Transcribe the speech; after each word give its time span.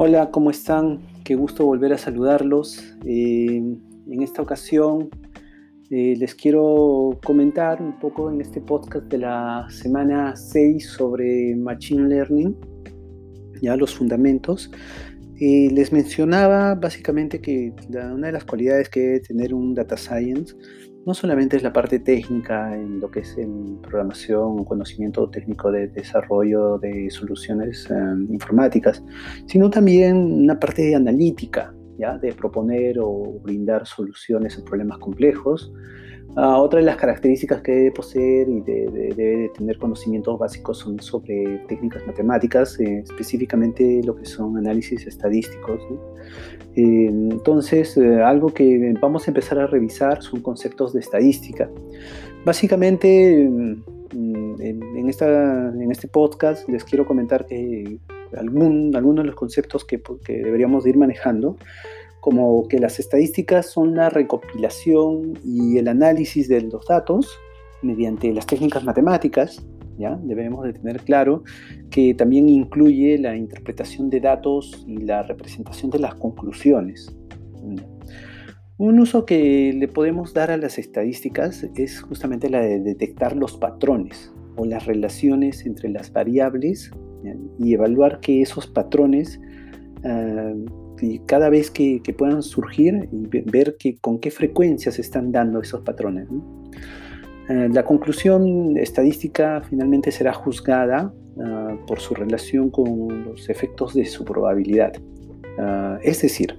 Hola, 0.00 0.30
¿cómo 0.30 0.50
están? 0.50 1.00
Qué 1.24 1.34
gusto 1.34 1.66
volver 1.66 1.92
a 1.92 1.98
saludarlos. 1.98 2.94
Eh, 3.04 3.56
en 3.56 4.22
esta 4.22 4.40
ocasión 4.40 5.10
eh, 5.90 6.14
les 6.16 6.36
quiero 6.36 7.18
comentar 7.24 7.82
un 7.82 7.98
poco 7.98 8.30
en 8.30 8.40
este 8.40 8.60
podcast 8.60 9.06
de 9.06 9.18
la 9.18 9.66
semana 9.70 10.36
6 10.36 10.88
sobre 10.88 11.56
Machine 11.56 12.08
Learning, 12.08 12.54
ya 13.60 13.74
los 13.74 13.92
fundamentos. 13.92 14.70
Eh, 15.40 15.68
les 15.72 15.92
mencionaba 15.92 16.74
básicamente 16.74 17.40
que 17.40 17.72
una 17.88 18.26
de 18.26 18.32
las 18.32 18.44
cualidades 18.44 18.88
que 18.88 19.00
debe 19.00 19.20
tener 19.20 19.54
un 19.54 19.72
data 19.72 19.96
science 19.96 20.54
no 21.06 21.14
solamente 21.14 21.56
es 21.56 21.62
la 21.62 21.72
parte 21.72 22.00
técnica 22.00 22.74
en 22.74 23.00
lo 23.00 23.10
que 23.10 23.20
es 23.20 23.38
en 23.38 23.80
programación, 23.80 24.64
conocimiento 24.64 25.30
técnico 25.30 25.70
de 25.70 25.88
desarrollo 25.88 26.78
de 26.78 27.08
soluciones 27.10 27.88
informáticas, 28.28 29.02
sino 29.46 29.70
también 29.70 30.16
una 30.16 30.58
parte 30.58 30.94
analítica, 30.94 31.72
de 32.20 32.32
proponer 32.32 32.98
o 33.00 33.40
brindar 33.42 33.86
soluciones 33.86 34.56
a 34.58 34.64
problemas 34.64 34.98
complejos. 34.98 35.72
Ah, 36.36 36.58
otra 36.58 36.78
de 36.78 36.86
las 36.86 36.96
características 36.96 37.62
que 37.62 37.72
debe 37.72 37.90
poseer 37.90 38.48
y 38.48 38.60
debe 38.60 39.50
tener 39.56 39.78
conocimientos 39.78 40.38
básicos 40.38 40.78
son 40.78 41.00
sobre 41.00 41.58
técnicas 41.68 42.06
matemáticas, 42.06 42.78
eh, 42.78 43.02
específicamente 43.04 44.00
lo 44.04 44.14
que 44.14 44.24
son 44.24 44.56
análisis 44.56 45.06
estadísticos. 45.06 45.80
Eh, 46.76 47.06
entonces, 47.06 47.96
eh, 47.96 48.22
algo 48.22 48.48
que 48.48 48.94
vamos 49.00 49.26
a 49.26 49.30
empezar 49.30 49.58
a 49.58 49.66
revisar 49.66 50.22
son 50.22 50.40
conceptos 50.40 50.92
de 50.92 51.00
estadística. 51.00 51.68
Básicamente, 52.44 53.48
mm, 53.48 53.82
en, 54.60 55.08
esta, 55.08 55.68
en 55.68 55.90
este 55.90 56.08
podcast 56.08 56.68
les 56.68 56.84
quiero 56.84 57.06
comentar 57.06 57.46
que 57.46 57.98
algún, 58.36 58.94
algunos 58.94 59.24
de 59.24 59.28
los 59.28 59.36
conceptos 59.36 59.84
que, 59.84 60.00
que 60.24 60.42
deberíamos 60.42 60.86
ir 60.86 60.96
manejando, 60.96 61.56
como 62.28 62.68
que 62.68 62.78
las 62.78 63.00
estadísticas 63.00 63.70
son 63.70 63.94
la 63.94 64.10
recopilación 64.10 65.38
y 65.42 65.78
el 65.78 65.88
análisis 65.88 66.46
de 66.46 66.60
los 66.60 66.84
datos 66.86 67.26
mediante 67.80 68.30
las 68.34 68.44
técnicas 68.44 68.84
matemáticas, 68.84 69.66
¿ya? 69.96 70.14
Debemos 70.22 70.66
de 70.66 70.74
tener 70.74 71.00
claro 71.04 71.42
que 71.88 72.12
también 72.12 72.50
incluye 72.50 73.16
la 73.16 73.34
interpretación 73.34 74.10
de 74.10 74.20
datos 74.20 74.84
y 74.86 74.98
la 74.98 75.22
representación 75.22 75.90
de 75.90 76.00
las 76.00 76.16
conclusiones. 76.16 77.16
Un 78.76 79.00
uso 79.00 79.24
que 79.24 79.72
le 79.72 79.88
podemos 79.88 80.34
dar 80.34 80.50
a 80.50 80.58
las 80.58 80.78
estadísticas 80.78 81.64
es 81.76 82.02
justamente 82.02 82.50
la 82.50 82.60
de 82.60 82.78
detectar 82.78 83.34
los 83.34 83.56
patrones 83.56 84.30
o 84.56 84.66
las 84.66 84.84
relaciones 84.84 85.64
entre 85.64 85.88
las 85.88 86.12
variables 86.12 86.90
y 87.58 87.72
evaluar 87.72 88.20
que 88.20 88.42
esos 88.42 88.66
patrones, 88.66 89.40
ah, 91.02 91.22
cada 91.26 91.48
vez 91.48 91.70
que, 91.70 92.00
puedan 92.16 92.42
surgir, 92.42 93.08
y 93.12 93.26
ver 93.50 93.76
que, 93.78 93.98
con 93.98 94.18
qué 94.18 94.30
frecuencia 94.30 94.92
se 94.92 95.02
están 95.02 95.32
dando 95.32 95.60
esos 95.60 95.80
patrones. 95.82 96.28
Ah, 97.48 97.68
la 97.72 97.84
conclusión 97.84 98.76
estadística 98.76 99.62
finalmente 99.68 100.10
será 100.10 100.32
juzgada 100.32 101.12
ah, 101.40 101.76
por 101.86 102.00
su 102.00 102.14
relación 102.14 102.70
con 102.70 103.24
los 103.24 103.48
efectos 103.48 103.94
de 103.94 104.04
su 104.04 104.24
probabilidad. 104.24 104.92
es 106.02 106.22
decir, 106.22 106.54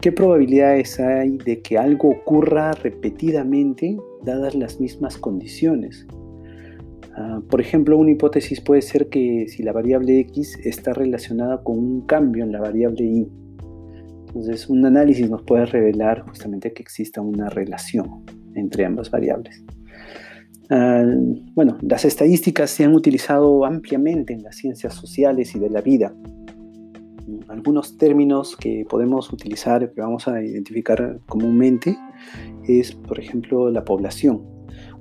qué 0.00 0.10
probabilidades 0.10 0.98
hay 0.98 1.38
de 1.38 1.62
que 1.62 1.78
algo 1.78 2.08
ocurra 2.08 2.72
repetidamente 2.72 3.96
dadas 4.24 4.56
las 4.56 4.80
mismas 4.80 5.16
condiciones. 5.16 6.06
Ah, 7.16 7.42
por 7.50 7.60
ejemplo, 7.60 7.98
una 7.98 8.12
hipótesis 8.12 8.60
puede 8.60 8.82
ser 8.82 9.08
que 9.08 9.46
si 9.48 9.62
la 9.62 9.72
variable 9.72 10.20
x 10.20 10.58
está 10.64 10.92
relacionada 10.92 11.62
con 11.62 11.78
un 11.78 12.00
cambio 12.06 12.44
en 12.44 12.52
la 12.52 12.60
variable 12.60 13.04
y. 13.04 13.28
Entonces, 14.30 14.68
un 14.68 14.86
análisis 14.86 15.28
nos 15.28 15.42
puede 15.42 15.66
revelar 15.66 16.20
justamente 16.20 16.72
que 16.72 16.82
exista 16.82 17.20
una 17.20 17.48
relación 17.48 18.24
entre 18.54 18.84
ambas 18.84 19.10
variables. 19.10 19.64
Ah, 20.70 21.04
bueno, 21.54 21.76
las 21.82 22.04
estadísticas 22.04 22.70
se 22.70 22.84
han 22.84 22.94
utilizado 22.94 23.64
ampliamente 23.64 24.32
en 24.32 24.44
las 24.44 24.56
ciencias 24.56 24.94
sociales 24.94 25.56
y 25.56 25.58
de 25.58 25.68
la 25.68 25.80
vida. 25.80 26.14
Algunos 27.48 27.98
términos 27.98 28.56
que 28.56 28.86
podemos 28.88 29.32
utilizar, 29.32 29.92
que 29.92 30.00
vamos 30.00 30.28
a 30.28 30.40
identificar 30.40 31.18
comúnmente, 31.26 31.96
es, 32.68 32.92
por 32.92 33.18
ejemplo, 33.18 33.68
la 33.68 33.84
población. 33.84 34.42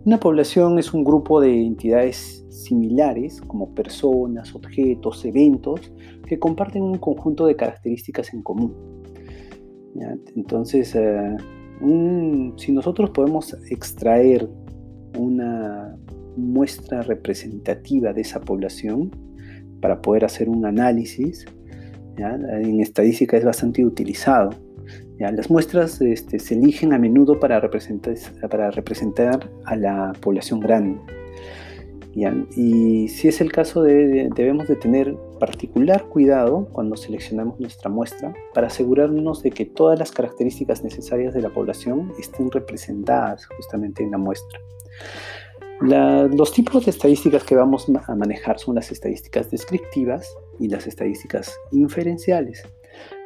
Una 0.05 0.19
población 0.19 0.79
es 0.79 0.91
un 0.91 1.03
grupo 1.03 1.39
de 1.39 1.65
entidades 1.65 2.43
similares, 2.49 3.39
como 3.41 3.75
personas, 3.75 4.55
objetos, 4.55 5.23
eventos, 5.23 5.93
que 6.25 6.39
comparten 6.39 6.81
un 6.81 6.97
conjunto 6.97 7.45
de 7.45 7.55
características 7.55 8.33
en 8.33 8.41
común. 8.41 8.98
Entonces, 10.35 10.95
eh, 10.95 11.37
si 12.57 12.71
nosotros 12.71 13.09
podemos 13.11 13.55
extraer 13.69 14.47
una 15.17 15.95
muestra 16.37 17.01
representativa 17.01 18.13
de 18.13 18.21
esa 18.21 18.39
población 18.39 19.11
para 19.81 20.01
poder 20.01 20.25
hacer 20.25 20.49
un 20.49 20.65
análisis, 20.65 21.45
en 22.17 22.81
estadística 22.81 23.37
es 23.37 23.45
bastante 23.45 23.85
utilizado. 23.85 24.51
Las 25.19 25.49
muestras 25.49 26.01
este, 26.01 26.39
se 26.39 26.55
eligen 26.55 26.93
a 26.93 26.97
menudo 26.97 27.39
para 27.39 27.59
representar, 27.59 28.15
para 28.49 28.71
representar 28.71 29.49
a 29.65 29.75
la 29.75 30.13
población 30.21 30.59
grande. 30.59 30.99
Y 32.15 33.07
si 33.07 33.27
es 33.27 33.39
el 33.39 33.51
caso, 33.51 33.83
debemos 33.83 34.67
de 34.67 34.75
tener 34.75 35.15
particular 35.39 36.05
cuidado 36.05 36.67
cuando 36.71 36.97
seleccionamos 36.97 37.59
nuestra 37.59 37.89
muestra 37.89 38.33
para 38.53 38.67
asegurarnos 38.67 39.43
de 39.43 39.51
que 39.51 39.65
todas 39.65 39.99
las 39.99 40.11
características 40.11 40.83
necesarias 40.83 41.33
de 41.33 41.41
la 41.41 41.49
población 41.49 42.11
estén 42.19 42.51
representadas 42.51 43.45
justamente 43.45 44.03
en 44.03 44.11
la 44.11 44.17
muestra. 44.17 44.59
los 45.81 46.51
tipos 46.51 46.85
de 46.85 46.91
estadísticas 46.91 47.43
que 47.43 47.55
vamos 47.55 47.87
a 48.07 48.15
manejar 48.15 48.59
son 48.59 48.75
las 48.75 48.91
estadísticas 48.91 49.49
descriptivas 49.49 50.35
y 50.59 50.67
las 50.67 50.87
estadísticas 50.87 51.57
inferenciales. 51.71 52.63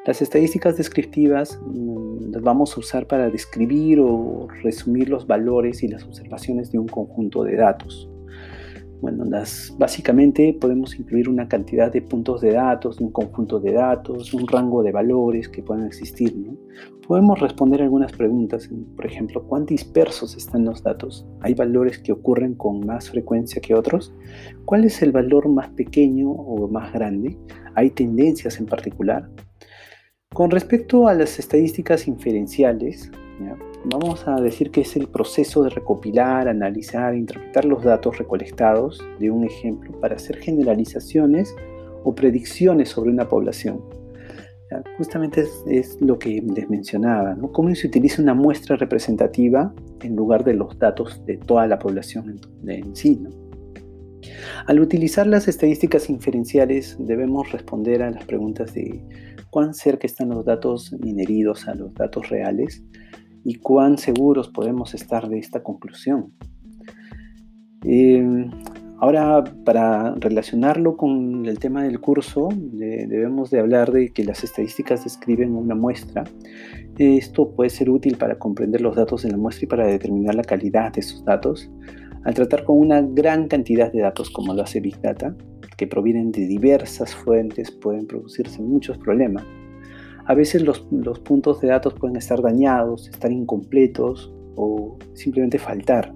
Las 0.06 0.22
estadísticas 0.22 0.76
descriptivas 0.76 1.60
mm, 1.66 2.32
las 2.32 2.44
vamos 2.44 2.76
a 2.76 2.80
usar 2.82 3.08
para 3.08 3.30
describir 3.30 4.02
o 4.02 4.48
resumir 4.62 5.08
los 5.10 5.26
valores 5.26 5.82
y 5.82 5.88
las 5.88 6.04
observaciones 6.04 6.72
de 6.72 6.78
un 6.78 6.88
conjunto 6.88 7.44
de 7.44 7.56
datos. 7.56 8.10
Bueno, 9.04 9.26
básicamente 9.78 10.58
podemos 10.62 10.98
incluir 10.98 11.28
una 11.28 11.50
cantidad 11.50 11.92
de 11.92 12.02
puntos 12.02 12.40
de 12.40 12.54
datos, 12.54 13.02
un 13.02 13.12
conjunto 13.12 13.60
de 13.60 13.74
datos, 13.74 14.34
un 14.34 14.48
rango 14.48 14.82
de 14.82 14.94
valores 14.94 15.50
que 15.50 15.62
puedan 15.62 15.86
existir. 15.86 16.34
Podemos 17.06 17.38
responder 17.42 17.82
algunas 17.82 18.14
preguntas, 18.14 18.70
por 18.96 19.06
ejemplo, 19.06 19.44
¿cuán 19.44 19.66
dispersos 19.66 20.38
están 20.38 20.64
los 20.64 20.84
datos? 20.84 21.28
¿Hay 21.42 21.54
valores 21.54 22.00
que 22.00 22.14
ocurren 22.14 22.54
con 22.54 22.86
más 22.86 23.10
frecuencia 23.10 23.62
que 23.62 23.76
otros? 23.76 24.14
¿Cuál 24.64 24.86
es 24.86 25.02
el 25.02 25.12
valor 25.12 25.50
más 25.50 25.68
pequeño 25.72 26.32
o 26.32 26.66
más 26.70 26.94
grande? 26.94 27.38
¿Hay 27.76 27.90
tendencias 27.90 28.58
en 28.58 28.68
particular? 28.68 29.30
Con 30.34 30.50
respecto 30.50 31.10
a 31.10 31.14
las 31.14 31.40
estadísticas 31.40 32.08
inferenciales, 32.08 33.12
vamos 33.86 34.28
a 34.28 34.36
decir 34.36 34.72
que 34.72 34.82
es 34.82 34.96
el 34.96 35.08
proceso 35.08 35.64
de 35.64 35.70
recopilar, 35.70 36.48
analizar 36.48 37.16
interpretar 37.16 37.66
los 37.66 37.84
datos 37.84 38.18
recolectados 38.18 39.04
de 39.20 39.30
un 39.30 39.44
ejemplo 39.44 39.92
para 40.00 40.16
hacer 40.16 40.38
generalizaciones 40.38 41.54
o 42.04 42.16
predicciones 42.16 42.90
sobre 42.90 43.12
una 43.12 43.28
población. 43.28 43.82
Justamente 44.98 45.46
es, 45.68 46.02
lo 46.02 46.18
que 46.18 46.42
les 46.42 46.68
mencionaba, 46.68 47.36
¿no? 47.36 47.52
cómo 47.52 47.74
se 47.76 47.86
utiliza 47.86 48.24
una 48.24 48.34
muestra 48.34 48.76
representativa 48.76 49.72
en 50.02 50.16
lugar 50.16 50.44
de 50.44 50.56
los 50.56 50.80
datos 50.80 51.24
de 51.28 51.38
toda 51.38 51.68
la 51.68 51.78
población 51.78 52.40
en, 52.66 52.96
sí. 52.96 53.22
Al 54.66 54.80
utilizar 54.80 55.28
las 55.28 55.48
estadísticas 55.48 56.10
inferenciales 56.10 56.96
debemos 56.98 57.52
responder 57.52 58.02
a 58.02 58.10
las 58.10 58.26
preguntas 58.26 58.74
de 58.74 59.06
cuán 59.52 59.76
cerca 59.76 60.08
están 60.08 60.30
los 60.30 60.44
datos 60.44 60.92
inheridos 61.04 61.68
a 61.68 61.76
los 61.76 61.94
datos 61.94 62.30
reales 62.30 62.82
y 63.44 63.56
cuán 63.56 63.98
seguros 63.98 64.50
podemos 64.50 64.94
estar 64.94 65.30
de 65.30 65.40
esta 65.40 65.64
conclusión. 65.64 66.32
Em, 67.84 68.50
ahora, 69.00 69.44
para 69.66 70.16
relacionarlo 70.16 70.96
con 70.96 71.46
el 71.46 71.60
tema 71.60 71.84
del 71.84 72.00
curso, 72.00 72.50
debemos 72.54 73.52
de 73.52 73.60
hablar 73.60 73.92
de 73.92 74.10
que 74.10 74.24
las 74.24 74.44
estadísticas 74.44 75.04
describen 75.04 75.56
una 75.56 75.76
muestra. 75.76 76.24
Esto 76.98 77.52
puede 77.52 77.70
ser 77.70 77.90
útil 77.90 78.18
para 78.18 78.40
comprender 78.40 78.82
los 78.82 78.96
datos 78.96 79.24
de 79.24 79.32
la 79.32 79.38
muestra 79.38 79.66
y 79.66 79.68
para 79.68 79.88
determinar 79.88 80.36
la 80.36 80.44
calidad 80.44 80.94
de 80.94 81.02
esos 81.02 81.26
datos. 81.26 81.70
Al 82.24 82.34
tratar 82.34 82.64
con 82.64 82.78
una 82.78 83.02
gran 83.02 83.50
cantidad 83.50 83.92
de 83.92 84.00
datos 84.00 84.30
como 84.30 84.54
lo 84.54 84.64
hace 84.64 84.80
Big 84.80 85.02
Data, 85.02 85.36
que 85.76 85.88
provienen 85.88 86.32
de 86.32 86.48
diversas 86.48 87.14
fuentes 87.14 87.72
pueden 87.72 88.08
producirse 88.08 88.62
muchos 88.62 88.98
problemas. 88.98 89.44
A 90.26 90.34
veces 90.34 90.62
los, 90.62 90.80
puntos 91.20 91.60
de 91.62 91.68
datos 91.70 91.94
pueden 91.94 92.16
estar 92.16 92.42
dañados, 92.42 93.10
estar 93.10 93.32
incompletos 93.32 94.34
o 94.56 94.98
simplemente 95.14 95.60
faltar. 95.60 96.14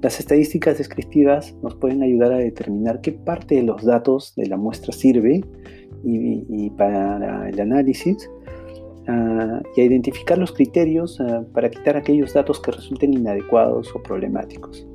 Las 0.00 0.18
estadísticas 0.18 0.78
descriptivas 0.78 1.54
nos 1.62 1.74
pueden 1.76 2.02
ayudar 2.02 2.32
a 2.32 2.38
determinar 2.38 3.00
qué 3.00 3.12
parte 3.12 3.56
de 3.56 3.62
los 3.62 3.84
datos 3.84 4.34
de 4.36 4.46
la 4.46 4.56
muestra 4.56 4.92
sirve 4.92 5.44
y, 6.04 6.70
para 6.70 7.48
el 7.48 7.60
análisis 7.60 8.30
ah, 9.08 9.60
y 9.76 9.80
a 9.80 9.84
identificar 9.84 10.38
los 10.38 10.52
criterios 10.52 11.20
ah, 11.20 11.44
para 11.52 11.70
quitar 11.70 11.96
aquellos 11.96 12.32
datos 12.34 12.60
que 12.60 12.70
resulten 12.70 13.12
inadecuados 13.12 13.94
o 13.94 14.02
problemáticos. 14.02 14.86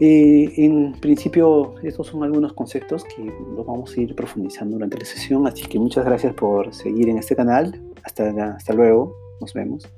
Eh, 0.00 0.52
en 0.56 0.92
principio, 1.00 1.74
estos 1.82 2.08
son 2.08 2.24
algunos 2.24 2.52
conceptos 2.52 3.04
que 3.04 3.24
los 3.56 3.64
vamos 3.64 3.96
a 3.96 4.00
ir 4.00 4.14
profundizando 4.14 4.74
durante 4.74 4.98
la 4.98 5.04
sesión, 5.04 5.46
así 5.46 5.62
que 5.62 5.78
muchas 5.78 6.04
gracias 6.04 6.34
por 6.34 6.74
seguir 6.74 7.08
en 7.08 7.18
este 7.18 7.36
canal. 7.36 7.80
Hasta, 8.02 8.28
hasta 8.56 8.72
luego, 8.74 9.16
nos 9.40 9.54
vemos. 9.54 9.88